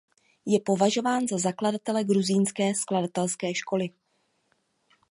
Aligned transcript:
Je 0.45 0.59
považován 0.59 1.27
za 1.27 1.37
zakladatele 1.37 2.03
gruzínské 2.03 2.75
skladatelské 2.75 3.53
školy. 3.55 3.89